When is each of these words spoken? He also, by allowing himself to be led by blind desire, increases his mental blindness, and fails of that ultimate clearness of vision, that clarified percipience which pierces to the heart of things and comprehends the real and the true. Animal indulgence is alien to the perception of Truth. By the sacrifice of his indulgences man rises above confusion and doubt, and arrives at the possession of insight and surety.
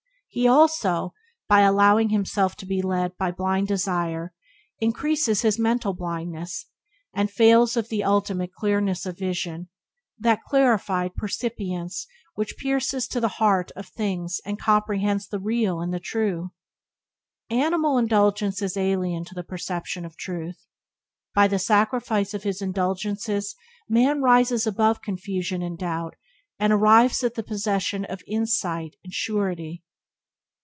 He 0.33 0.47
also, 0.47 1.13
by 1.49 1.59
allowing 1.59 2.07
himself 2.07 2.55
to 2.55 2.65
be 2.65 2.81
led 2.81 3.17
by 3.17 3.31
blind 3.31 3.67
desire, 3.67 4.33
increases 4.79 5.41
his 5.41 5.59
mental 5.59 5.91
blindness, 5.93 6.67
and 7.13 7.29
fails 7.29 7.75
of 7.75 7.89
that 7.89 8.03
ultimate 8.05 8.53
clearness 8.53 9.05
of 9.05 9.17
vision, 9.19 9.67
that 10.17 10.39
clarified 10.47 11.15
percipience 11.15 12.07
which 12.35 12.55
pierces 12.57 13.09
to 13.09 13.19
the 13.19 13.27
heart 13.43 13.71
of 13.75 13.87
things 13.89 14.39
and 14.45 14.57
comprehends 14.57 15.27
the 15.27 15.37
real 15.41 15.81
and 15.81 15.93
the 15.93 15.99
true. 15.99 16.51
Animal 17.49 17.97
indulgence 17.97 18.61
is 18.61 18.77
alien 18.77 19.25
to 19.25 19.35
the 19.35 19.43
perception 19.43 20.05
of 20.05 20.15
Truth. 20.15 20.65
By 21.35 21.49
the 21.49 21.59
sacrifice 21.59 22.33
of 22.33 22.43
his 22.43 22.61
indulgences 22.61 23.53
man 23.89 24.21
rises 24.21 24.65
above 24.65 25.01
confusion 25.01 25.61
and 25.61 25.77
doubt, 25.77 26.15
and 26.57 26.71
arrives 26.71 27.21
at 27.21 27.33
the 27.33 27.43
possession 27.43 28.05
of 28.05 28.21
insight 28.25 28.95
and 29.03 29.11
surety. 29.11 29.83